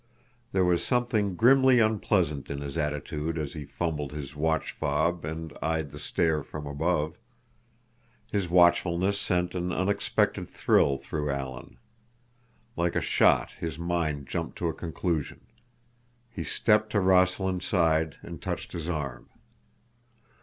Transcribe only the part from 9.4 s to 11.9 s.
an unexpected thrill through Alan.